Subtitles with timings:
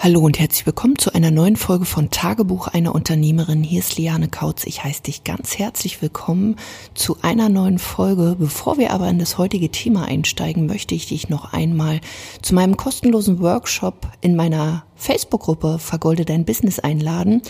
[0.00, 3.64] Hallo und herzlich willkommen zu einer neuen Folge von Tagebuch einer Unternehmerin.
[3.64, 4.62] Hier ist Liane Kautz.
[4.62, 6.54] Ich heiße dich ganz herzlich willkommen
[6.94, 8.36] zu einer neuen Folge.
[8.38, 12.00] Bevor wir aber in das heutige Thema einsteigen, möchte ich dich noch einmal
[12.42, 17.40] zu meinem kostenlosen Workshop in meiner Facebook-Gruppe Vergolde dein Business einladen.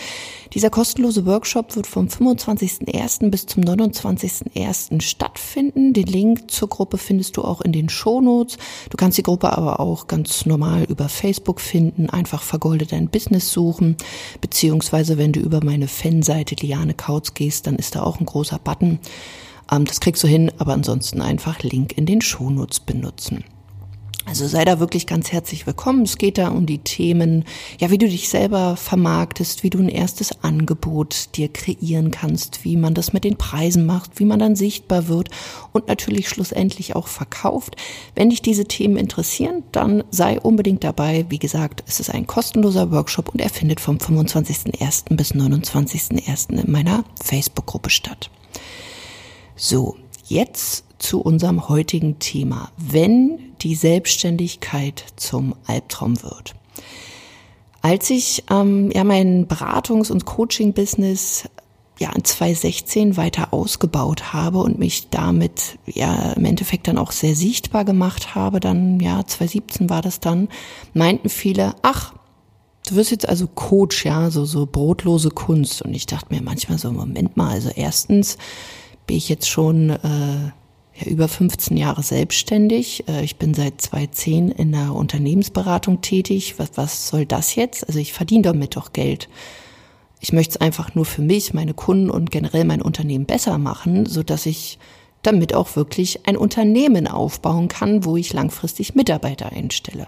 [0.53, 3.29] Dieser kostenlose Workshop wird vom 25.01.
[3.29, 5.01] bis zum 29.01.
[5.01, 5.93] stattfinden.
[5.93, 8.57] Den Link zur Gruppe findest du auch in den Shownotes.
[8.89, 12.09] Du kannst die Gruppe aber auch ganz normal über Facebook finden.
[12.09, 13.97] Einfach Vergolde dein Business suchen.
[14.41, 18.59] Beziehungsweise wenn du über meine Fanseite Liane Kautz gehst, dann ist da auch ein großer
[18.59, 18.99] Button.
[19.71, 23.43] Ähm, das kriegst du hin, aber ansonsten einfach Link in den Shownotes benutzen.
[24.29, 26.03] Also sei da wirklich ganz herzlich willkommen.
[26.03, 27.45] Es geht da um die Themen,
[27.79, 32.77] ja, wie du dich selber vermarktest, wie du ein erstes Angebot dir kreieren kannst, wie
[32.77, 35.29] man das mit den Preisen macht, wie man dann sichtbar wird
[35.71, 37.75] und natürlich schlussendlich auch verkauft.
[38.13, 41.25] Wenn dich diese Themen interessieren, dann sei unbedingt dabei.
[41.29, 45.15] Wie gesagt, es ist ein kostenloser Workshop und er findet vom 25.01.
[45.15, 46.51] bis 29.01.
[46.51, 48.29] in meiner Facebook-Gruppe statt.
[49.55, 49.95] So,
[50.27, 56.53] jetzt zu unserem heutigen Thema, wenn die Selbstständigkeit zum Albtraum wird.
[57.81, 61.49] Als ich ähm, ja mein Beratungs- und Coaching-Business
[61.97, 67.35] ja in 2016 weiter ausgebaut habe und mich damit ja im Endeffekt dann auch sehr
[67.35, 70.47] sichtbar gemacht habe, dann ja 2017 war das dann,
[70.93, 72.13] meinten viele, ach,
[72.87, 76.77] du wirst jetzt also Coach, ja, so so brotlose Kunst und ich dachte mir manchmal
[76.77, 78.37] so Moment mal, also erstens
[79.05, 80.51] bin ich jetzt schon äh,
[80.99, 83.07] ja, über 15 Jahre selbstständig.
[83.07, 86.55] Äh, ich bin seit 2010 in der Unternehmensberatung tätig.
[86.57, 87.87] Was, was soll das jetzt?
[87.87, 89.29] Also ich verdiene damit doch Geld.
[90.19, 94.05] Ich möchte es einfach nur für mich, meine Kunden und generell mein Unternehmen besser machen,
[94.05, 94.77] so dass ich
[95.21, 100.07] damit auch wirklich ein Unternehmen aufbauen kann, wo ich langfristig Mitarbeiter einstelle.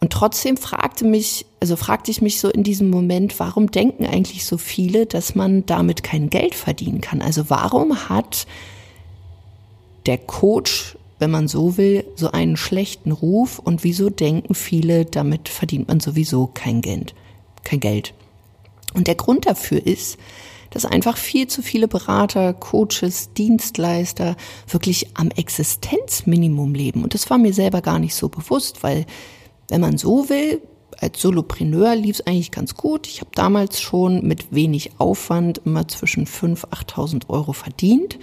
[0.00, 4.44] Und trotzdem fragte mich, also fragte ich mich so in diesem Moment, warum denken eigentlich
[4.44, 7.22] so viele, dass man damit kein Geld verdienen kann?
[7.22, 8.46] Also warum hat
[10.06, 15.48] der Coach, wenn man so will, so einen schlechten Ruf und wieso denken viele, damit
[15.48, 17.14] verdient man sowieso kein Geld,
[17.62, 18.14] kein Geld.
[18.94, 20.18] Und der Grund dafür ist,
[20.70, 24.36] dass einfach viel zu viele Berater, Coaches, Dienstleister
[24.68, 27.04] wirklich am Existenzminimum leben.
[27.04, 29.06] Und das war mir selber gar nicht so bewusst, weil
[29.68, 30.60] wenn man so will,
[30.98, 33.06] als Solopreneur lief es eigentlich ganz gut.
[33.06, 38.18] Ich habe damals schon mit wenig Aufwand immer zwischen 5.000, 8.000 Euro verdient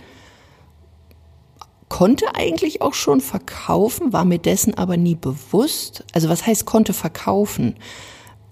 [1.92, 6.06] konnte eigentlich auch schon verkaufen, war mir dessen aber nie bewusst.
[6.14, 7.76] Also was heißt konnte verkaufen?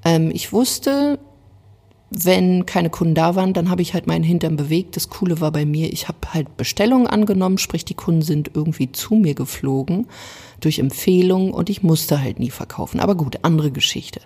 [0.04, 1.20] Ähm, ich wusste,
[2.10, 4.98] wenn keine Kunden da waren, dann habe ich halt meinen Hintern bewegt.
[4.98, 8.92] Das Coole war bei mir, ich habe halt Bestellungen angenommen, sprich die Kunden sind irgendwie
[8.92, 10.08] zu mir geflogen
[10.60, 13.00] durch Empfehlungen und ich musste halt nie verkaufen.
[13.00, 14.20] Aber gut, andere Geschichte.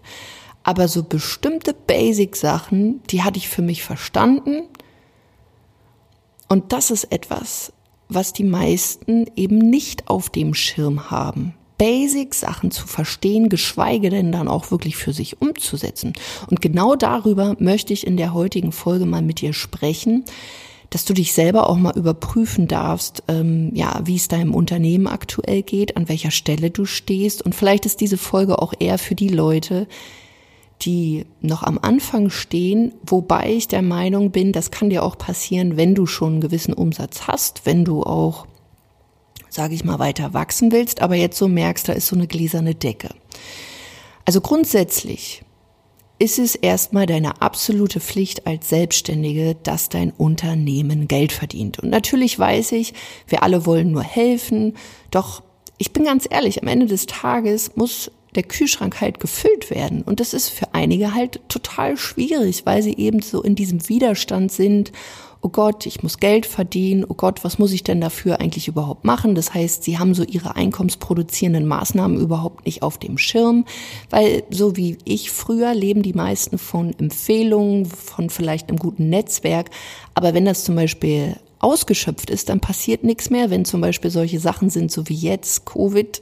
[0.63, 4.63] Aber so bestimmte Basic-Sachen, die hatte ich für mich verstanden.
[6.49, 7.73] Und das ist etwas,
[8.09, 11.53] was die meisten eben nicht auf dem Schirm haben.
[11.77, 16.13] Basic-Sachen zu verstehen, geschweige denn dann auch wirklich für sich umzusetzen.
[16.49, 20.23] Und genau darüber möchte ich in der heutigen Folge mal mit dir sprechen,
[20.91, 25.63] dass du dich selber auch mal überprüfen darfst, ähm, ja, wie es deinem Unternehmen aktuell
[25.63, 27.41] geht, an welcher Stelle du stehst.
[27.41, 29.87] Und vielleicht ist diese Folge auch eher für die Leute,
[30.85, 35.77] die noch am Anfang stehen, wobei ich der Meinung bin, das kann dir auch passieren,
[35.77, 38.45] wenn du schon einen gewissen Umsatz hast, wenn du auch,
[39.49, 42.75] sage ich mal, weiter wachsen willst, aber jetzt so merkst, da ist so eine gläserne
[42.75, 43.09] Decke.
[44.25, 45.43] Also grundsätzlich
[46.19, 51.79] ist es erstmal deine absolute Pflicht als Selbstständige, dass dein Unternehmen Geld verdient.
[51.79, 52.93] Und natürlich weiß ich,
[53.27, 54.75] wir alle wollen nur helfen,
[55.11, 55.43] doch
[55.77, 60.01] ich bin ganz ehrlich, am Ende des Tages muss der Kühlschrank halt gefüllt werden.
[60.01, 64.51] Und das ist für einige halt total schwierig, weil sie eben so in diesem Widerstand
[64.51, 64.91] sind.
[65.45, 67.05] Oh Gott, ich muss Geld verdienen.
[67.07, 69.35] Oh Gott, was muss ich denn dafür eigentlich überhaupt machen?
[69.35, 73.65] Das heißt, sie haben so ihre einkommensproduzierenden Maßnahmen überhaupt nicht auf dem Schirm,
[74.09, 79.69] weil so wie ich früher leben die meisten von Empfehlungen, von vielleicht einem guten Netzwerk.
[80.13, 83.49] Aber wenn das zum Beispiel ausgeschöpft ist, dann passiert nichts mehr.
[83.49, 86.21] Wenn zum Beispiel solche Sachen sind, so wie jetzt Covid,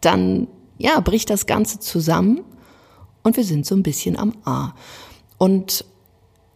[0.00, 0.46] dann
[0.78, 2.40] ja, bricht das Ganze zusammen
[3.22, 4.74] und wir sind so ein bisschen am A.
[5.38, 5.84] Und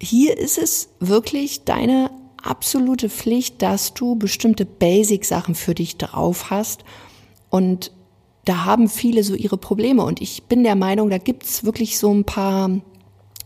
[0.01, 2.11] hier ist es wirklich deine
[2.43, 6.85] absolute Pflicht, dass du bestimmte Basic-Sachen für dich drauf hast.
[7.51, 7.93] Und
[8.45, 10.05] da haben viele so ihre Probleme.
[10.05, 12.83] Und ich bin der Meinung, da gibt's wirklich so ein paar, ein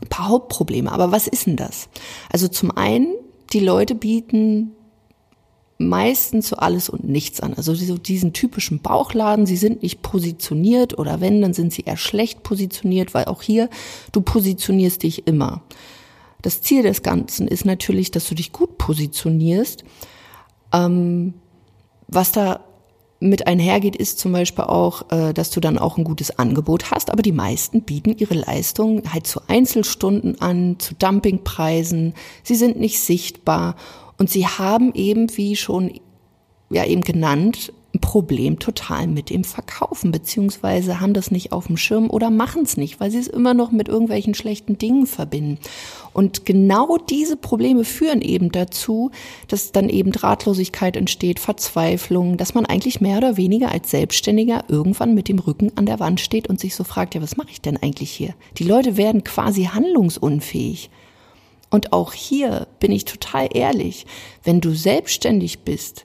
[0.09, 0.93] paar Hauptprobleme.
[0.93, 1.89] Aber was ist denn das?
[2.31, 3.15] Also zum einen,
[3.53, 4.73] die Leute bieten
[5.89, 7.55] meistens so alles und nichts an.
[7.55, 11.97] Also so diesen typischen Bauchladen, sie sind nicht positioniert oder wenn, dann sind sie eher
[11.97, 13.69] schlecht positioniert, weil auch hier,
[14.13, 15.63] du positionierst dich immer.
[16.43, 19.85] Das Ziel des Ganzen ist natürlich, dass du dich gut positionierst.
[20.73, 21.35] Ähm,
[22.09, 22.61] was da
[23.21, 27.11] mit einhergeht, ist zum Beispiel auch, äh, dass du dann auch ein gutes Angebot hast.
[27.11, 32.15] Aber die meisten bieten ihre Leistungen halt zu Einzelstunden an, zu Dumpingpreisen.
[32.43, 33.77] Sie sind nicht sichtbar
[34.23, 35.99] und sie haben eben, wie schon
[36.71, 41.77] ja eben genannt, ein Problem total mit dem Verkaufen, beziehungsweise haben das nicht auf dem
[41.77, 45.59] Schirm oder machen es nicht, weil sie es immer noch mit irgendwelchen schlechten Dingen verbinden.
[46.13, 49.11] Und genau diese Probleme führen eben dazu,
[49.49, 55.17] dass dann eben Drahtlosigkeit entsteht, Verzweiflung, dass man eigentlich mehr oder weniger als Selbstständiger irgendwann
[55.17, 57.61] mit dem Rücken an der Wand steht und sich so fragt, ja, was mache ich
[57.61, 58.35] denn eigentlich hier?
[58.59, 60.91] Die Leute werden quasi handlungsunfähig.
[61.73, 64.05] Und auch hier bin ich total ehrlich,
[64.45, 66.05] wenn du selbstständig bist,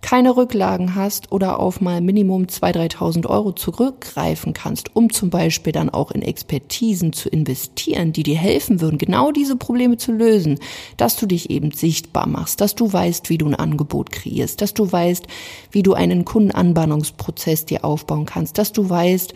[0.00, 5.74] keine Rücklagen hast oder auf mal Minimum 2.000, 3.000 Euro zurückgreifen kannst, um zum Beispiel
[5.74, 10.58] dann auch in Expertisen zu investieren, die dir helfen würden, genau diese Probleme zu lösen,
[10.96, 14.72] dass du dich eben sichtbar machst, dass du weißt, wie du ein Angebot kreierst, dass
[14.72, 15.26] du weißt,
[15.70, 19.34] wie du einen Kundenanbahnungsprozess dir aufbauen kannst, dass du weißt,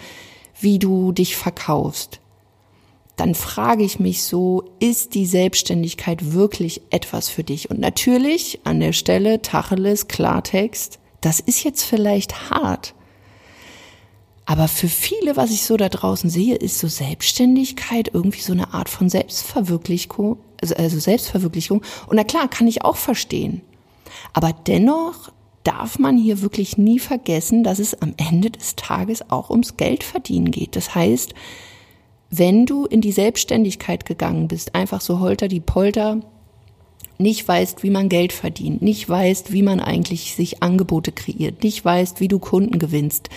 [0.58, 2.20] wie du dich verkaufst
[3.16, 7.70] dann frage ich mich so, ist die Selbstständigkeit wirklich etwas für dich?
[7.70, 12.94] Und natürlich an der Stelle Tacheles, Klartext, das ist jetzt vielleicht hart.
[14.44, 18.74] Aber für viele, was ich so da draußen sehe, ist so Selbstständigkeit irgendwie so eine
[18.74, 21.82] Art von Selbstverwirklichung, also, also Selbstverwirklichung.
[22.06, 23.62] Und na klar, kann ich auch verstehen.
[24.34, 25.32] Aber dennoch
[25.64, 30.52] darf man hier wirklich nie vergessen, dass es am Ende des Tages auch ums Geldverdienen
[30.52, 30.76] geht.
[30.76, 31.34] Das heißt,
[32.30, 36.20] wenn du in die Selbstständigkeit gegangen bist, einfach so holter die Polter,
[37.18, 41.84] nicht weißt, wie man Geld verdient, nicht weißt, wie man eigentlich sich Angebote kreiert, nicht
[41.84, 43.30] weißt, wie du Kunden gewinnst,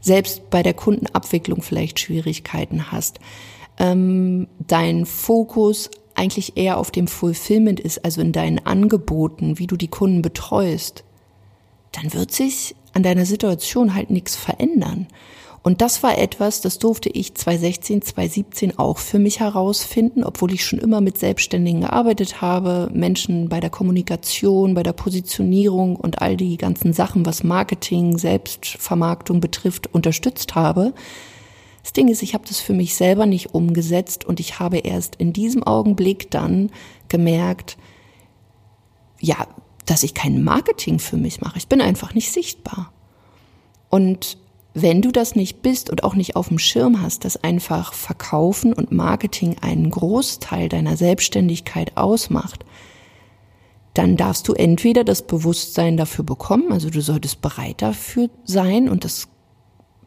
[0.00, 3.20] selbst bei der Kundenabwicklung vielleicht Schwierigkeiten hast,
[3.78, 9.76] ähm, dein Fokus eigentlich eher auf dem Fulfillment ist, also in deinen Angeboten, wie du
[9.76, 11.04] die Kunden betreust,
[11.92, 15.06] dann wird sich an deiner Situation halt nichts verändern.
[15.64, 20.62] Und das war etwas, das durfte ich 2016, 2017 auch für mich herausfinden, obwohl ich
[20.62, 26.36] schon immer mit Selbstständigen gearbeitet habe, Menschen bei der Kommunikation, bei der Positionierung und all
[26.36, 30.92] die ganzen Sachen, was Marketing, Selbstvermarktung betrifft, unterstützt habe.
[31.82, 35.16] Das Ding ist, ich habe das für mich selber nicht umgesetzt und ich habe erst
[35.16, 36.70] in diesem Augenblick dann
[37.08, 37.78] gemerkt,
[39.18, 39.46] ja,
[39.86, 41.56] dass ich kein Marketing für mich mache.
[41.56, 42.92] Ich bin einfach nicht sichtbar.
[43.88, 44.36] Und
[44.74, 48.72] wenn du das nicht bist und auch nicht auf dem Schirm hast, dass einfach Verkaufen
[48.72, 52.64] und Marketing einen Großteil deiner Selbstständigkeit ausmacht,
[53.94, 59.04] dann darfst du entweder das Bewusstsein dafür bekommen, also du solltest bereit dafür sein und
[59.04, 59.28] das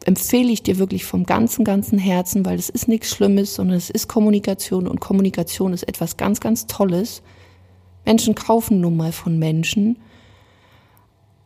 [0.04, 3.88] empfehle ich dir wirklich vom ganzen, ganzen Herzen, weil es ist nichts Schlimmes, sondern es
[3.88, 7.22] ist Kommunikation und Kommunikation ist etwas ganz, ganz Tolles.
[8.04, 9.98] Menschen kaufen nun mal von Menschen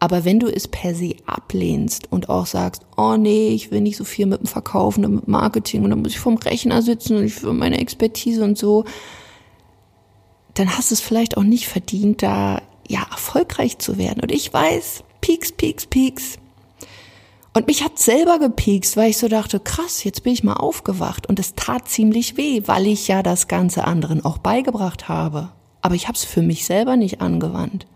[0.03, 3.97] aber wenn du es per se ablehnst und auch sagst, oh nee, ich will nicht
[3.97, 7.19] so viel mit dem Verkaufen und mit Marketing und dann muss ich vom Rechner sitzen
[7.19, 8.85] und ich will meine Expertise und so,
[10.55, 14.19] dann hast du es vielleicht auch nicht verdient, da ja erfolgreich zu werden.
[14.21, 16.37] Und ich weiß, Peaks, Peaks, Peaks.
[17.55, 21.29] Und mich hat selber gepiekst, weil ich so dachte, krass, jetzt bin ich mal aufgewacht.
[21.29, 25.51] Und es tat ziemlich weh, weil ich ja das ganze anderen auch beigebracht habe.
[25.81, 27.87] Aber ich habe es für mich selber nicht angewandt.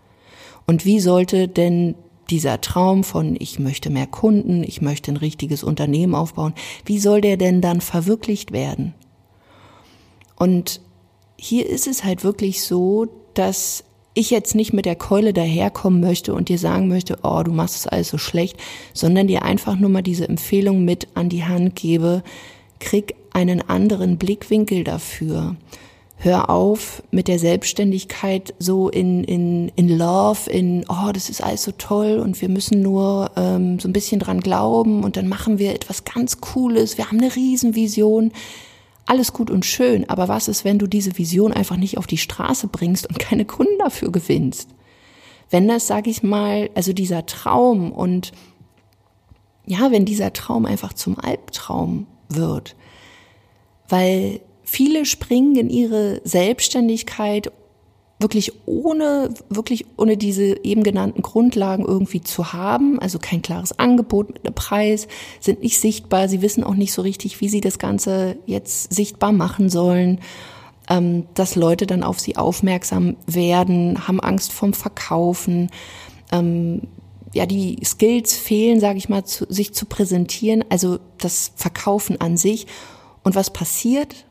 [0.67, 1.95] Und wie sollte denn
[2.29, 6.53] dieser Traum von, ich möchte mehr Kunden, ich möchte ein richtiges Unternehmen aufbauen,
[6.85, 8.93] wie soll der denn dann verwirklicht werden?
[10.35, 10.81] Und
[11.37, 16.33] hier ist es halt wirklich so, dass ich jetzt nicht mit der Keule daherkommen möchte
[16.33, 18.57] und dir sagen möchte, oh, du machst es alles so schlecht,
[18.93, 22.23] sondern dir einfach nur mal diese Empfehlung mit an die Hand gebe,
[22.79, 25.55] krieg einen anderen Blickwinkel dafür
[26.19, 31.63] hör auf mit der Selbstständigkeit so in, in, in Love, in, oh, das ist alles
[31.63, 35.59] so toll und wir müssen nur ähm, so ein bisschen dran glauben und dann machen
[35.59, 38.31] wir etwas ganz Cooles, wir haben eine Riesenvision.
[39.05, 42.17] Alles gut und schön, aber was ist, wenn du diese Vision einfach nicht auf die
[42.17, 44.69] Straße bringst und keine Kunden dafür gewinnst?
[45.49, 48.33] Wenn das, sag ich mal, also dieser Traum und
[49.65, 52.75] ja, wenn dieser Traum einfach zum Albtraum wird,
[53.87, 57.53] weil Viele springen in ihre Selbstständigkeit
[58.19, 64.27] wirklich ohne, wirklich ohne diese eben genannten Grundlagen irgendwie zu haben, also kein klares Angebot
[64.33, 65.07] mit einem Preis,
[65.39, 69.31] sind nicht sichtbar, sie wissen auch nicht so richtig, wie sie das Ganze jetzt sichtbar
[69.31, 70.19] machen sollen,
[70.89, 75.69] ähm, dass Leute dann auf sie aufmerksam werden, haben Angst vom Verkaufen,
[76.33, 76.81] ähm,
[77.33, 82.35] ja die Skills fehlen, sage ich mal, zu, sich zu präsentieren, also das Verkaufen an
[82.35, 82.67] sich.
[83.23, 84.25] Und was passiert?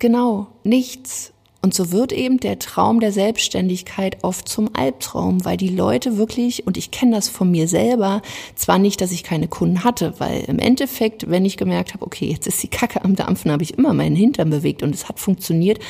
[0.00, 1.32] Genau, nichts.
[1.62, 6.66] Und so wird eben der Traum der Selbstständigkeit oft zum Albtraum, weil die Leute wirklich,
[6.66, 8.22] und ich kenne das von mir selber,
[8.54, 12.30] zwar nicht, dass ich keine Kunden hatte, weil im Endeffekt, wenn ich gemerkt habe, okay,
[12.30, 15.20] jetzt ist die Kacke am Dampfen, habe ich immer meinen Hintern bewegt und es hat
[15.20, 15.80] funktioniert,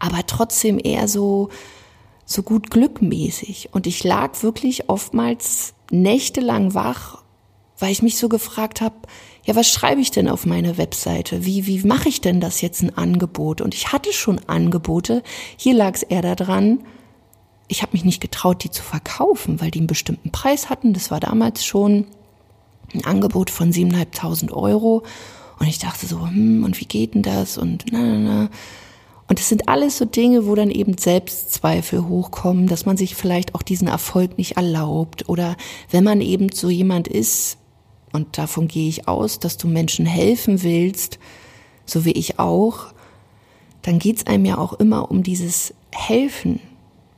[0.00, 1.48] aber trotzdem eher so,
[2.24, 3.68] so gut glückmäßig.
[3.70, 7.22] Und ich lag wirklich oftmals nächtelang wach,
[7.80, 8.94] weil ich mich so gefragt habe,
[9.44, 11.44] ja, was schreibe ich denn auf meine Webseite?
[11.44, 13.60] Wie, wie mache ich denn das jetzt ein Angebot?
[13.60, 15.22] Und ich hatte schon Angebote.
[15.56, 16.80] Hier lag es eher daran,
[17.68, 20.92] ich habe mich nicht getraut, die zu verkaufen, weil die einen bestimmten Preis hatten.
[20.92, 22.06] Das war damals schon
[22.92, 25.04] ein Angebot von 7.500 Euro.
[25.58, 27.58] Und ich dachte so, hm, und wie geht denn das?
[27.58, 28.50] Und na, na, na.
[29.28, 33.54] Und es sind alles so Dinge, wo dann eben Selbstzweifel hochkommen, dass man sich vielleicht
[33.54, 35.56] auch diesen Erfolg nicht erlaubt oder
[35.92, 37.56] wenn man eben so jemand ist,
[38.12, 41.18] und davon gehe ich aus, dass du Menschen helfen willst,
[41.86, 42.86] so wie ich auch,
[43.82, 46.60] dann geht es einem ja auch immer um dieses Helfen.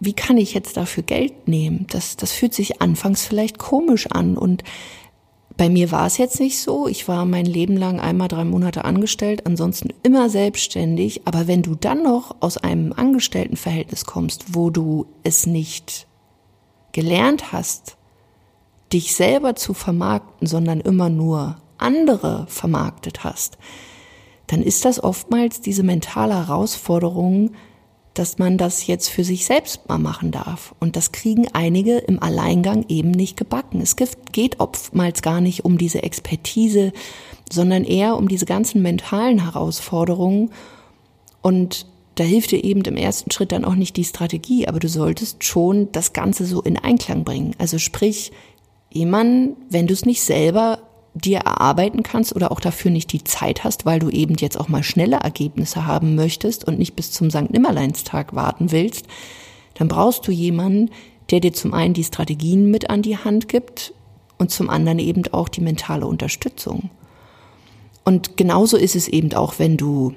[0.01, 1.87] Wie kann ich jetzt dafür Geld nehmen?
[1.91, 4.37] Das, das fühlt sich anfangs vielleicht komisch an.
[4.37, 4.65] Und
[5.57, 6.89] bei mir war es jetzt nicht so.
[6.89, 11.23] Ich war mein Leben lang einmal drei Monate angestellt, ansonsten immer selbstständig.
[11.27, 16.07] Aber wenn du dann noch aus einem Angestelltenverhältnis kommst, wo du es nicht
[16.93, 17.97] gelernt hast,
[18.93, 23.59] dich selber zu vermarkten, sondern immer nur andere vermarktet hast,
[24.47, 27.53] dann ist das oftmals diese mentale Herausforderung,
[28.15, 30.75] dass man das jetzt für sich selbst mal machen darf.
[30.81, 33.81] Und das kriegen einige im Alleingang eben nicht gebacken.
[33.81, 36.93] Es geht oftmals gar nicht um diese Expertise,
[37.51, 40.51] sondern eher um diese ganzen mentalen Herausforderungen.
[41.41, 44.89] Und da hilft dir eben im ersten Schritt dann auch nicht die Strategie, aber du
[44.89, 47.55] solltest schon das Ganze so in Einklang bringen.
[47.57, 48.33] Also sprich,
[48.93, 50.81] jemanden, wenn du es nicht selber
[51.15, 54.69] dir erarbeiten kannst oder auch dafür nicht die Zeit hast, weil du eben jetzt auch
[54.69, 57.51] mal schnelle Ergebnisse haben möchtest und nicht bis zum St.
[57.51, 59.07] Nimmerleinstag warten willst,
[59.75, 60.91] dann brauchst du jemanden,
[61.31, 63.93] der dir zum einen die Strategien mit an die Hand gibt
[64.39, 66.91] und zum anderen eben auch die mentale Unterstützung.
[68.05, 70.15] Und genauso ist es eben auch, wenn du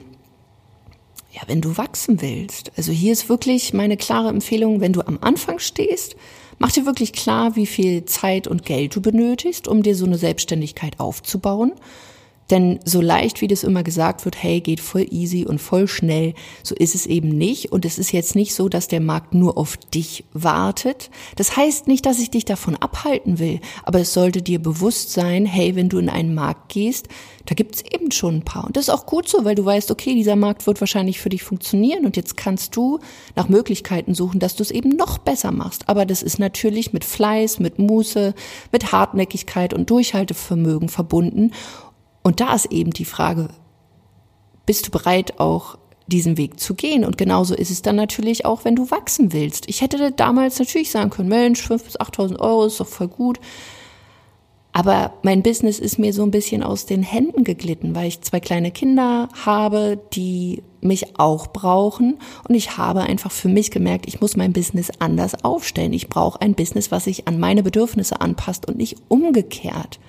[1.31, 2.71] ja, wenn du wachsen willst.
[2.77, 6.15] Also hier ist wirklich meine klare Empfehlung, wenn du am Anfang stehst,
[6.57, 10.17] Mach dir wirklich klar, wie viel Zeit und Geld du benötigst, um dir so eine
[10.17, 11.73] Selbstständigkeit aufzubauen.
[12.51, 16.33] Denn so leicht, wie das immer gesagt wird, hey, geht voll easy und voll schnell,
[16.61, 17.71] so ist es eben nicht.
[17.71, 21.09] Und es ist jetzt nicht so, dass der Markt nur auf dich wartet.
[21.35, 25.45] Das heißt nicht, dass ich dich davon abhalten will, aber es sollte dir bewusst sein,
[25.45, 27.07] hey, wenn du in einen Markt gehst,
[27.45, 28.65] da gibt's eben schon ein paar.
[28.65, 31.29] Und das ist auch gut so, weil du weißt, okay, dieser Markt wird wahrscheinlich für
[31.29, 32.99] dich funktionieren und jetzt kannst du
[33.35, 35.87] nach Möglichkeiten suchen, dass du es eben noch besser machst.
[35.87, 38.33] Aber das ist natürlich mit Fleiß, mit Muße,
[38.71, 41.51] mit Hartnäckigkeit und Durchhaltevermögen verbunden.
[42.25, 43.49] Und da ist eben die Frage,
[44.65, 45.77] bist du bereit, auch
[46.07, 47.05] diesen Weg zu gehen?
[47.05, 49.69] Und genauso ist es dann natürlich auch, wenn du wachsen willst.
[49.69, 53.39] Ich hätte damals natürlich sagen können, Mensch, 5.000 bis 8.000 Euro ist doch voll gut.
[54.71, 58.39] Aber mein Business ist mir so ein bisschen aus den Händen geglitten, weil ich zwei
[58.39, 62.17] kleine Kinder habe, die mich auch brauchen.
[62.49, 65.93] Und ich habe einfach für mich gemerkt, ich muss mein Business anders aufstellen.
[65.93, 69.99] Ich brauche ein Business, was sich an meine Bedürfnisse anpasst und nicht umgekehrt.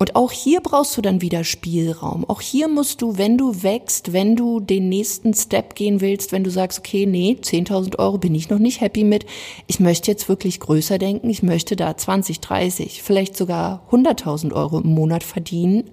[0.00, 2.24] Und auch hier brauchst du dann wieder Spielraum.
[2.24, 6.42] Auch hier musst du, wenn du wächst, wenn du den nächsten Step gehen willst, wenn
[6.42, 9.26] du sagst, okay, nee, 10.000 Euro bin ich noch nicht happy mit.
[9.66, 11.28] Ich möchte jetzt wirklich größer denken.
[11.28, 15.90] Ich möchte da 20, 30, vielleicht sogar 100.000 Euro im Monat verdienen.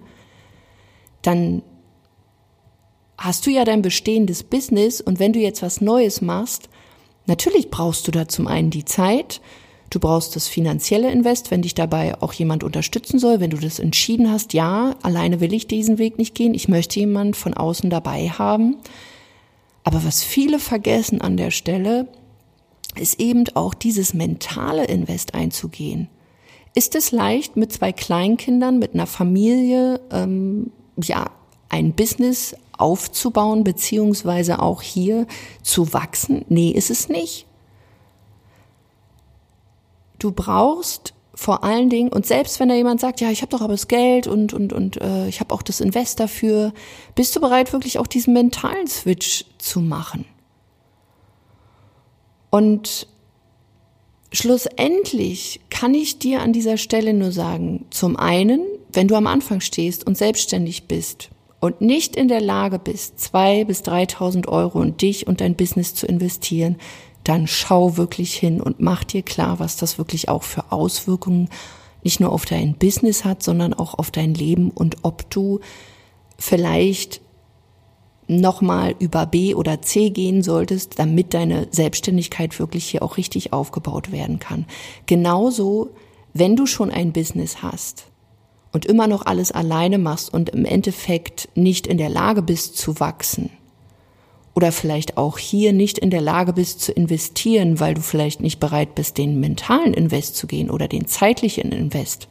[1.21, 1.61] Dann
[3.17, 6.69] hast du ja dein bestehendes Business und wenn du jetzt was Neues machst,
[7.25, 9.41] natürlich brauchst du da zum einen die Zeit,
[9.89, 13.79] Du brauchst das finanzielle Invest, wenn dich dabei auch jemand unterstützen soll, wenn du das
[13.79, 17.89] entschieden hast, ja, alleine will ich diesen Weg nicht gehen, ich möchte jemand von außen
[17.89, 18.75] dabei haben.
[19.83, 22.07] Aber was viele vergessen an der Stelle,
[22.99, 26.09] ist eben auch dieses mentale Invest einzugehen.
[26.75, 31.31] Ist es leicht, mit zwei Kleinkindern, mit einer Familie, ähm, ja,
[31.69, 35.25] ein Business aufzubauen, beziehungsweise auch hier
[35.63, 36.45] zu wachsen?
[36.49, 37.46] Nee, ist es nicht.
[40.19, 43.61] Du brauchst vor allen Dingen, und selbst wenn da jemand sagt, ja, ich habe doch
[43.61, 46.73] aber das Geld und, und, und äh, ich habe auch das Invest dafür,
[47.13, 50.25] bist du bereit, wirklich auch diesen mentalen Switch zu machen?
[52.49, 53.07] Und
[54.31, 59.61] schlussendlich kann ich dir an dieser Stelle nur sagen, zum einen, wenn du am Anfang
[59.61, 64.97] stehst und selbstständig bist und nicht in der Lage bist, zwei bis dreitausend Euro in
[64.97, 66.77] dich und dein Business zu investieren,
[67.27, 71.49] dann schau wirklich hin und mach dir klar, was das wirklich auch für Auswirkungen
[72.03, 75.59] nicht nur auf dein Business hat, sondern auch auf dein Leben und ob du
[76.37, 77.21] vielleicht
[78.27, 84.11] nochmal über B oder C gehen solltest, damit deine Selbstständigkeit wirklich hier auch richtig aufgebaut
[84.11, 84.65] werden kann.
[85.05, 85.89] Genauso,
[86.33, 88.05] wenn du schon ein Business hast
[88.71, 92.99] und immer noch alles alleine machst und im Endeffekt nicht in der Lage bist zu
[92.99, 93.49] wachsen,
[94.57, 98.59] oder vielleicht auch hier nicht in der Lage bist zu investieren, weil du vielleicht nicht
[98.59, 102.27] bereit bist, den mentalen Invest zu gehen oder den zeitlichen Invest,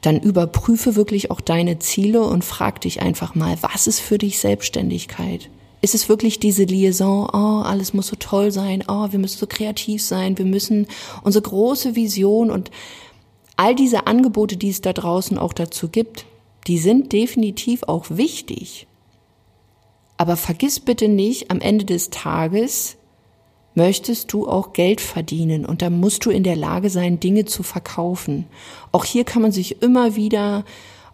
[0.00, 4.40] dann überprüfe wirklich auch deine Ziele und frag dich einfach mal, was ist für dich
[4.40, 5.50] Selbstständigkeit?
[5.82, 9.46] Ist es wirklich diese Liaison, oh, alles muss so toll sein, oh, wir müssen so
[9.46, 10.88] kreativ sein, wir müssen
[11.22, 12.72] unsere große Vision und
[13.56, 16.26] all diese Angebote, die es da draußen auch dazu gibt,
[16.66, 18.88] die sind definitiv auch wichtig.
[20.16, 22.96] Aber vergiss bitte nicht, am Ende des Tages
[23.74, 27.62] möchtest du auch Geld verdienen und da musst du in der Lage sein, Dinge zu
[27.62, 28.46] verkaufen.
[28.92, 30.64] Auch hier kann man sich immer wieder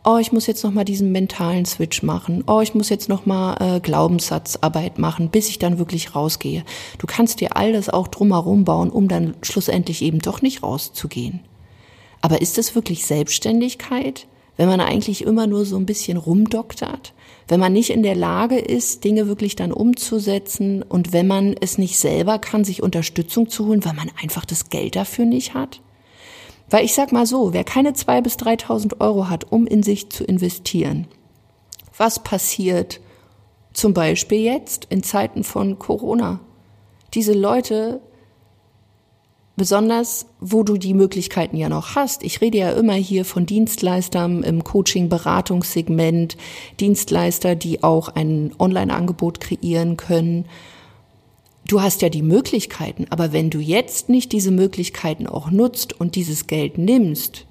[0.04, 2.42] oh, ich muss jetzt noch mal diesen mentalen Switch machen.
[2.46, 6.64] Oh, ich muss jetzt noch mal äh, Glaubenssatzarbeit machen, bis ich dann wirklich rausgehe.
[6.96, 11.40] Du kannst dir all das auch drumherum bauen, um dann schlussendlich eben doch nicht rauszugehen.
[12.20, 14.26] Aber ist das wirklich Selbstständigkeit,
[14.56, 17.12] wenn man eigentlich immer nur so ein bisschen rumdoktert?
[17.48, 21.78] Wenn man nicht in der Lage ist, Dinge wirklich dann umzusetzen und wenn man es
[21.78, 25.80] nicht selber kann, sich Unterstützung zu holen, weil man einfach das Geld dafür nicht hat?
[26.70, 30.10] Weil ich sag mal so, wer keine zwei bis 3.000 Euro hat, um in sich
[30.10, 31.08] zu investieren,
[31.96, 33.00] was passiert
[33.72, 36.40] zum Beispiel jetzt in Zeiten von Corona?
[37.14, 38.00] Diese Leute
[39.58, 42.22] Besonders, wo du die Möglichkeiten ja noch hast.
[42.22, 46.36] Ich rede ja immer hier von Dienstleistern im Coaching-Beratungssegment,
[46.78, 50.44] Dienstleister, die auch ein Online-Angebot kreieren können.
[51.66, 56.14] Du hast ja die Möglichkeiten, aber wenn du jetzt nicht diese Möglichkeiten auch nutzt und
[56.14, 57.44] dieses Geld nimmst,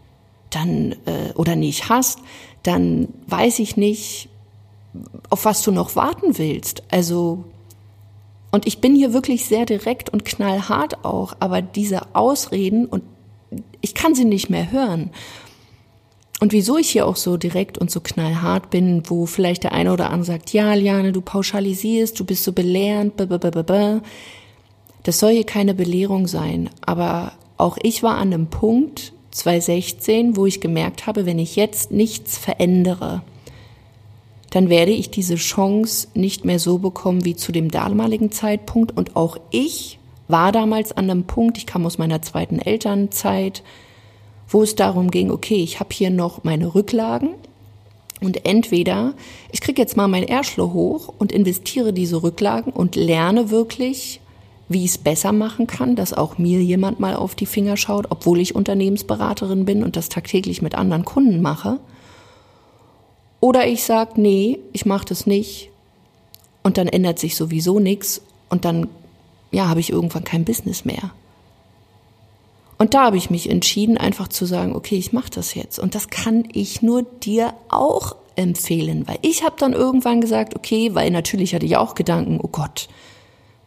[0.50, 2.20] dann äh, oder nicht hast,
[2.64, 4.30] dann weiß ich nicht,
[5.30, 6.84] auf was du noch warten willst.
[6.90, 7.44] Also
[8.52, 13.04] und ich bin hier wirklich sehr direkt und knallhart auch, aber diese Ausreden und
[13.82, 15.12] ich kann sie nicht mehr hören.
[16.40, 19.92] Und wieso ich hier auch so direkt und so knallhart bin, wo vielleicht der eine
[19.92, 24.02] oder andere sagt, ja, Liane, du pauschalisierst, du bist so belehrend, blablabla.
[25.04, 26.70] das soll hier keine Belehrung sein.
[26.86, 31.92] Aber auch ich war an einem Punkt, 2016, wo ich gemerkt habe, wenn ich jetzt
[31.92, 33.24] nichts verändere,
[34.58, 38.98] dann werde ich diese Chance nicht mehr so bekommen wie zu dem damaligen Zeitpunkt.
[38.98, 43.62] Und auch ich war damals an einem Punkt, ich kam aus meiner zweiten Elternzeit,
[44.50, 47.36] wo es darum ging, okay, ich habe hier noch meine Rücklagen
[48.20, 49.14] und entweder
[49.52, 54.22] ich kriege jetzt mal mein Erschlo hoch und investiere diese Rücklagen und lerne wirklich,
[54.70, 58.08] wie ich es besser machen kann, dass auch mir jemand mal auf die Finger schaut,
[58.10, 61.78] obwohl ich Unternehmensberaterin bin und das tagtäglich mit anderen Kunden mache.
[63.40, 65.70] Oder ich sage, nee, ich mache das nicht.
[66.64, 68.88] Und dann ändert sich sowieso nichts und dann
[69.52, 71.12] ja, habe ich irgendwann kein Business mehr.
[72.78, 75.80] Und da habe ich mich entschieden, einfach zu sagen, okay, ich mache das jetzt.
[75.80, 80.94] Und das kann ich nur dir auch empfehlen, weil ich habe dann irgendwann gesagt, okay,
[80.94, 82.88] weil natürlich hatte ich auch Gedanken, oh Gott,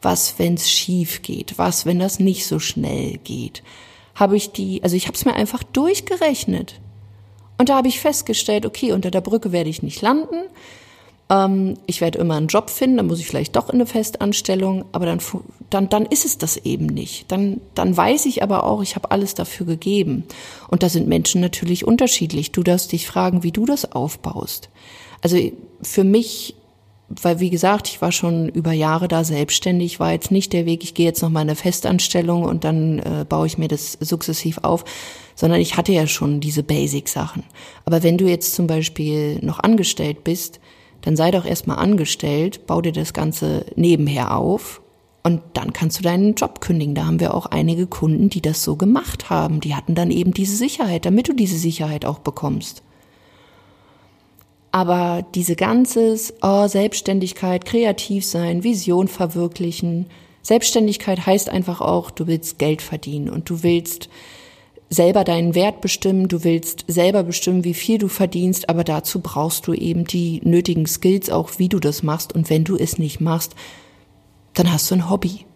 [0.01, 3.63] was, wenn es schief geht, was, wenn das nicht so schnell geht.
[4.15, 6.81] Habe ich die, also ich habe es mir einfach durchgerechnet.
[7.61, 10.47] Und da habe ich festgestellt, okay, unter der Brücke werde ich nicht landen.
[11.29, 14.87] Ähm, ich werde immer einen Job finden, dann muss ich vielleicht doch in eine Festanstellung,
[14.93, 15.21] aber dann,
[15.69, 17.31] dann, dann ist es das eben nicht.
[17.31, 20.25] Dann, dann weiß ich aber auch, ich habe alles dafür gegeben.
[20.69, 22.51] Und da sind Menschen natürlich unterschiedlich.
[22.51, 24.71] Du darfst dich fragen, wie du das aufbaust.
[25.21, 25.37] Also
[25.83, 26.55] für mich
[27.11, 30.85] weil wie gesagt, ich war schon über Jahre da selbstständig, war jetzt nicht der Weg,
[30.85, 34.59] ich gehe jetzt noch mal eine Festanstellung und dann äh, baue ich mir das sukzessiv
[34.63, 34.85] auf,
[35.35, 37.43] sondern ich hatte ja schon diese Basic-Sachen.
[37.85, 40.61] Aber wenn du jetzt zum Beispiel noch angestellt bist,
[41.03, 44.81] dann sei doch erstmal angestellt, bau dir das Ganze nebenher auf
[45.23, 46.95] und dann kannst du deinen Job kündigen.
[46.95, 49.61] Da haben wir auch einige Kunden, die das so gemacht haben.
[49.61, 52.83] Die hatten dann eben diese Sicherheit, damit du diese Sicherheit auch bekommst.
[54.73, 60.07] Aber diese ganzes, oh, Selbstständigkeit, kreativ sein, Vision verwirklichen.
[60.43, 64.09] Selbstständigkeit heißt einfach auch, du willst Geld verdienen und du willst
[64.89, 69.67] selber deinen Wert bestimmen, du willst selber bestimmen, wie viel du verdienst, aber dazu brauchst
[69.67, 72.35] du eben die nötigen Skills auch, wie du das machst.
[72.35, 73.55] Und wenn du es nicht machst,
[74.55, 75.47] dann hast du ein Hobby,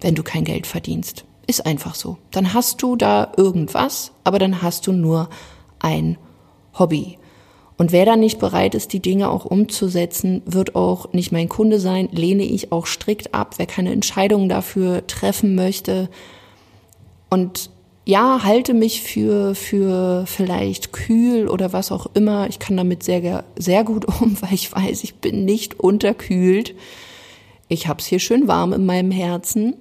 [0.00, 1.24] wenn du kein Geld verdienst.
[1.46, 2.18] Ist einfach so.
[2.30, 5.28] Dann hast du da irgendwas, aber dann hast du nur
[5.78, 6.18] ein
[6.78, 7.18] Hobby.
[7.78, 11.80] Und wer dann nicht bereit ist, die Dinge auch umzusetzen, wird auch nicht mein Kunde
[11.80, 13.54] sein, lehne ich auch strikt ab.
[13.56, 16.08] Wer keine Entscheidungen dafür treffen möchte
[17.30, 17.70] und
[18.04, 22.48] ja, halte mich für, für vielleicht kühl oder was auch immer.
[22.48, 26.74] Ich kann damit sehr, sehr gut um, weil ich weiß, ich bin nicht unterkühlt.
[27.68, 29.74] Ich hab's hier schön warm in meinem Herzen.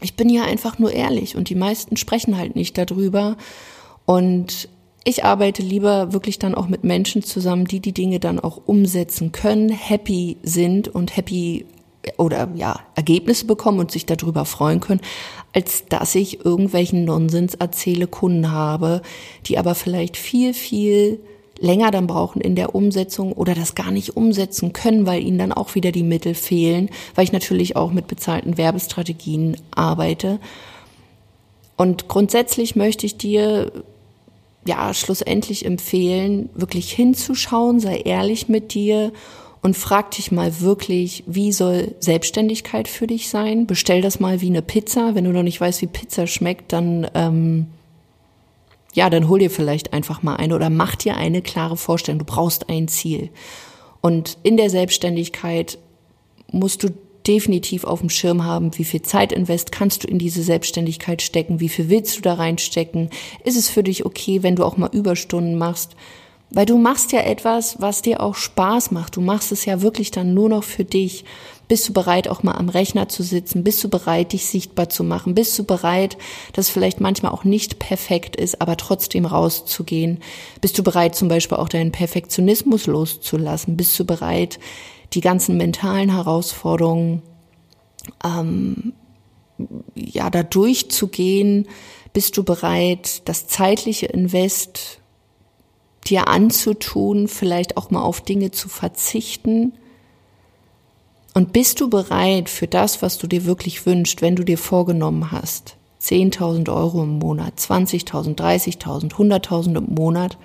[0.00, 3.36] Ich bin ja einfach nur ehrlich und die meisten sprechen halt nicht darüber.
[4.06, 4.68] Und
[5.04, 9.32] ich arbeite lieber wirklich dann auch mit Menschen zusammen, die die Dinge dann auch umsetzen
[9.32, 11.66] können, happy sind und happy
[12.16, 15.00] oder ja, Ergebnisse bekommen und sich darüber freuen können,
[15.52, 19.02] als dass ich irgendwelchen Nonsens erzähle, Kunden habe,
[19.46, 21.20] die aber vielleicht viel, viel
[21.58, 25.52] länger dann brauchen in der Umsetzung oder das gar nicht umsetzen können, weil ihnen dann
[25.52, 30.40] auch wieder die Mittel fehlen, weil ich natürlich auch mit bezahlten Werbestrategien arbeite.
[31.76, 33.70] Und grundsätzlich möchte ich dir
[34.66, 39.12] ja schlussendlich empfehlen, wirklich hinzuschauen, sei ehrlich mit dir
[39.60, 43.66] und frag dich mal wirklich, wie soll Selbstständigkeit für dich sein?
[43.66, 45.14] Bestell das mal wie eine Pizza.
[45.14, 47.66] Wenn du noch nicht weißt, wie Pizza schmeckt, dann ähm,
[48.92, 52.18] ja, dann hol dir vielleicht einfach mal eine oder mach dir eine klare Vorstellung.
[52.18, 53.30] Du brauchst ein Ziel.
[54.00, 55.78] Und in der Selbstständigkeit
[56.50, 56.90] musst du
[57.26, 61.60] definitiv auf dem Schirm haben, wie viel Zeit invest kannst du in diese Selbstständigkeit stecken,
[61.60, 63.10] wie viel willst du da reinstecken,
[63.44, 65.96] ist es für dich okay, wenn du auch mal Überstunden machst,
[66.54, 69.16] weil du machst ja etwas, was dir auch Spaß macht.
[69.16, 71.24] Du machst es ja wirklich dann nur noch für dich.
[71.66, 73.64] Bist du bereit, auch mal am Rechner zu sitzen?
[73.64, 75.34] Bist du bereit, dich sichtbar zu machen?
[75.34, 76.18] Bist du bereit,
[76.52, 80.18] dass vielleicht manchmal auch nicht perfekt ist, aber trotzdem rauszugehen?
[80.60, 83.78] Bist du bereit, zum Beispiel auch deinen Perfektionismus loszulassen?
[83.78, 84.58] Bist du bereit,
[85.14, 87.22] die ganzen mentalen Herausforderungen
[88.24, 88.92] ähm,
[89.94, 91.68] ja da durchzugehen?
[92.12, 95.00] Bist du bereit, das zeitliche Invest
[96.06, 99.72] dir anzutun, vielleicht auch mal auf Dinge zu verzichten?
[101.34, 105.30] Und bist du bereit für das, was du dir wirklich wünschst, wenn du dir vorgenommen
[105.30, 110.36] hast, 10.000 Euro im Monat, 20.000, 30.000, 100.000 im Monat,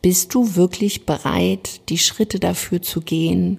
[0.00, 3.58] bist du wirklich bereit, die Schritte dafür zu gehen?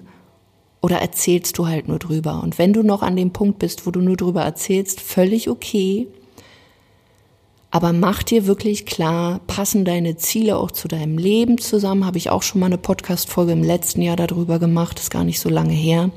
[0.86, 2.44] Oder erzählst du halt nur drüber?
[2.44, 6.06] Und wenn du noch an dem Punkt bist, wo du nur drüber erzählst, völlig okay.
[7.72, 12.06] Aber mach dir wirklich klar, passen deine Ziele auch zu deinem Leben zusammen?
[12.06, 15.40] Habe ich auch schon mal eine Podcast-Folge im letzten Jahr darüber gemacht, ist gar nicht
[15.40, 16.12] so lange her.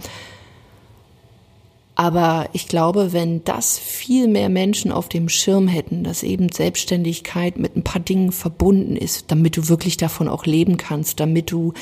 [1.96, 7.58] Aber ich glaube, wenn das viel mehr Menschen auf dem Schirm hätten, dass eben Selbstständigkeit
[7.58, 11.74] mit ein paar Dingen verbunden ist, damit du wirklich davon auch leben kannst, damit du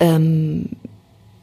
[0.00, 0.70] ähm,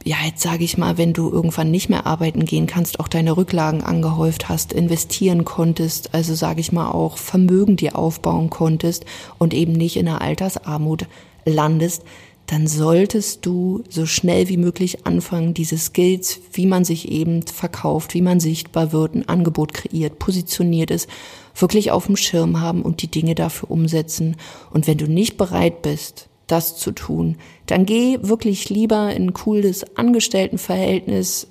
[0.03, 3.37] ja, jetzt sage ich mal, wenn du irgendwann nicht mehr arbeiten gehen kannst, auch deine
[3.37, 9.05] Rücklagen angehäuft hast, investieren konntest, also sage ich mal auch Vermögen dir aufbauen konntest
[9.37, 11.07] und eben nicht in der Altersarmut
[11.45, 12.03] landest,
[12.47, 18.13] dann solltest du so schnell wie möglich anfangen, diese Skills, wie man sich eben verkauft,
[18.13, 21.07] wie man sichtbar wird, ein Angebot kreiert, positioniert ist,
[21.55, 24.35] wirklich auf dem Schirm haben und die Dinge dafür umsetzen.
[24.69, 29.33] Und wenn du nicht bereit bist, das zu tun, dann geh wirklich lieber in ein
[29.33, 31.47] cooles Angestelltenverhältnis,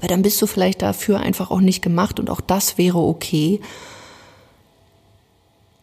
[0.00, 3.60] weil dann bist du vielleicht dafür einfach auch nicht gemacht und auch das wäre okay.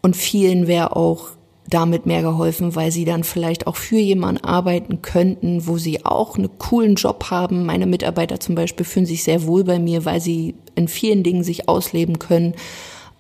[0.01, 1.29] Und vielen wäre auch
[1.69, 6.37] damit mehr geholfen, weil sie dann vielleicht auch für jemanden arbeiten könnten, wo sie auch
[6.37, 7.65] einen coolen Job haben.
[7.65, 11.43] Meine Mitarbeiter zum Beispiel fühlen sich sehr wohl bei mir, weil sie in vielen Dingen
[11.43, 12.55] sich ausleben können.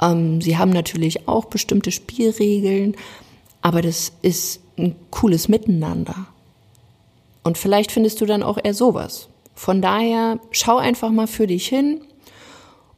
[0.01, 2.95] Ähm, sie haben natürlich auch bestimmte Spielregeln,
[3.61, 6.27] aber das ist ein cooles Miteinander.
[7.43, 9.27] Und vielleicht findest du dann auch eher sowas.
[9.55, 12.01] Von daher schau einfach mal für dich hin.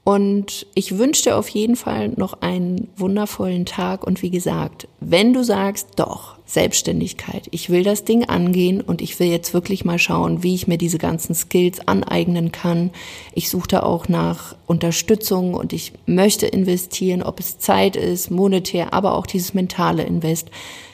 [0.06, 4.06] Und ich wünsche dir auf jeden Fall noch einen wundervollen Tag.
[4.06, 9.18] Und wie gesagt, wenn du sagst, doch, Selbstständigkeit, ich will das Ding angehen und ich
[9.20, 12.92] will jetzt wirklich mal schauen, wie ich mir diese ganzen Skills aneignen kann.
[13.34, 18.94] Ich suche da auch nach Unterstützung und ich möchte investieren, ob es Zeit ist, monetär,
[18.94, 20.50] aber auch dieses mentale Invest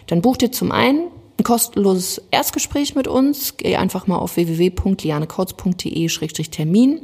[0.10, 3.58] dann buch dir zum einen ein kostenloses Erstgespräch mit uns.
[3.58, 7.02] Geh einfach mal auf www.lianekautz.de-termin.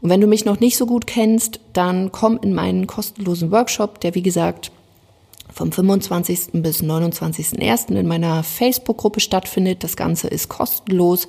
[0.00, 4.00] Und wenn du mich noch nicht so gut kennst, dann komm in meinen kostenlosen Workshop,
[4.00, 4.72] der wie gesagt
[5.52, 6.52] vom 25.
[6.54, 7.94] bis 29.01.
[7.94, 9.84] in meiner Facebook-Gruppe stattfindet.
[9.84, 11.28] Das Ganze ist kostenlos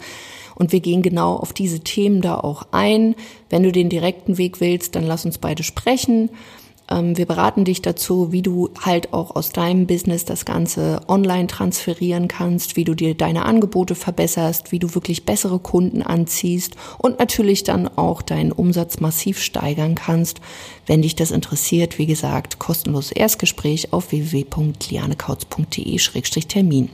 [0.55, 3.15] und wir gehen genau auf diese Themen da auch ein.
[3.49, 6.29] Wenn du den direkten Weg willst, dann lass uns beide sprechen.
[6.93, 11.47] Ähm, wir beraten dich dazu, wie du halt auch aus deinem Business das Ganze online
[11.47, 17.19] transferieren kannst, wie du dir deine Angebote verbesserst, wie du wirklich bessere Kunden anziehst und
[17.19, 20.41] natürlich dann auch deinen Umsatz massiv steigern kannst.
[20.85, 26.89] Wenn dich das interessiert, wie gesagt, kostenloses Erstgespräch auf www.lianekautz.de-termin.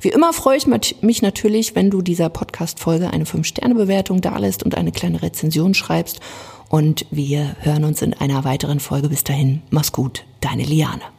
[0.00, 0.66] Wie immer freue ich
[1.02, 6.20] mich natürlich, wenn du dieser Podcast-Folge eine 5-Sterne-Bewertung dalässt und eine kleine Rezension schreibst
[6.74, 9.08] und wir hören uns in einer weiteren Folge.
[9.08, 11.13] Bis dahin, mach's gut, deine Liane.